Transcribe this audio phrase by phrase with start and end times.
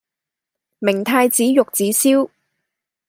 [0.79, 2.27] 明太子玉子燒